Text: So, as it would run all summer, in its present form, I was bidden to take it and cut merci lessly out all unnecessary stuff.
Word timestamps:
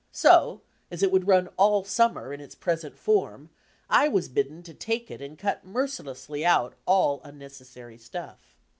So, 0.11 0.61
as 0.89 1.03
it 1.03 1.11
would 1.11 1.27
run 1.27 1.49
all 1.57 1.83
summer, 1.83 2.33
in 2.33 2.41
its 2.41 2.55
present 2.55 2.97
form, 2.97 3.51
I 3.87 4.07
was 4.07 4.29
bidden 4.29 4.63
to 4.63 4.73
take 4.73 5.11
it 5.11 5.21
and 5.21 5.37
cut 5.37 5.63
merci 5.63 6.01
lessly 6.01 6.43
out 6.43 6.73
all 6.87 7.21
unnecessary 7.23 7.99
stuff. 7.99 8.55